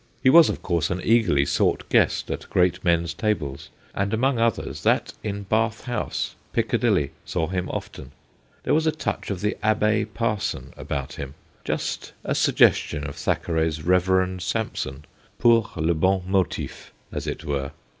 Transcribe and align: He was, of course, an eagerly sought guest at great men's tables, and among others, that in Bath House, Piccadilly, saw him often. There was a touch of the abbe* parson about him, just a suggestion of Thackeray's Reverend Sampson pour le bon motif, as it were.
He 0.23 0.31
was, 0.31 0.49
of 0.49 0.63
course, 0.63 0.89
an 0.89 0.99
eagerly 1.03 1.45
sought 1.45 1.87
guest 1.89 2.31
at 2.31 2.49
great 2.49 2.83
men's 2.83 3.13
tables, 3.13 3.69
and 3.93 4.15
among 4.15 4.39
others, 4.39 4.81
that 4.81 5.13
in 5.23 5.43
Bath 5.43 5.83
House, 5.83 6.33
Piccadilly, 6.53 7.11
saw 7.23 7.45
him 7.45 7.69
often. 7.69 8.11
There 8.63 8.73
was 8.73 8.87
a 8.87 8.91
touch 8.91 9.29
of 9.29 9.41
the 9.41 9.55
abbe* 9.61 10.05
parson 10.15 10.73
about 10.75 11.13
him, 11.13 11.35
just 11.63 12.13
a 12.23 12.33
suggestion 12.33 13.05
of 13.07 13.15
Thackeray's 13.15 13.83
Reverend 13.83 14.41
Sampson 14.41 15.05
pour 15.37 15.69
le 15.75 15.93
bon 15.93 16.23
motif, 16.25 16.91
as 17.11 17.27
it 17.27 17.45
were. 17.45 17.69